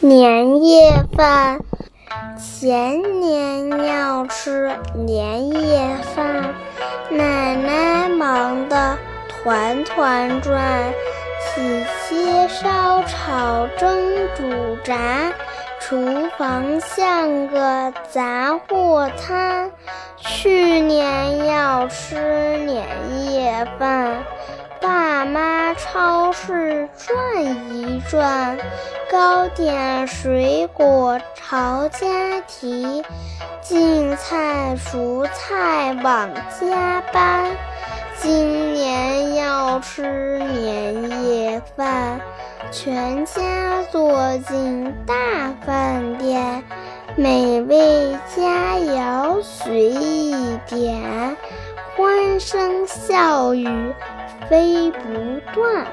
[0.00, 1.58] 年夜饭，
[2.38, 6.54] 前年要吃年夜饭，
[7.10, 8.96] 奶奶忙得
[9.28, 10.92] 团团转，
[11.40, 15.32] 洗切烧炒蒸煮炸，
[15.80, 19.72] 厨房像个杂货摊。
[20.16, 22.86] 去年要吃年
[23.32, 24.22] 夜饭。
[24.80, 27.44] 爸妈超市转
[27.74, 28.56] 一转，
[29.10, 33.02] 糕点水果朝家提，
[33.62, 36.28] 净菜蔬菜往
[36.60, 37.56] 家搬。
[38.20, 42.20] 今年要吃年夜饭，
[42.70, 45.14] 全家坐进大
[45.64, 46.62] 饭店，
[47.16, 51.34] 美味佳肴随意点，
[51.96, 53.94] 欢声笑语。
[54.50, 54.98] 飞不
[55.52, 55.86] 断。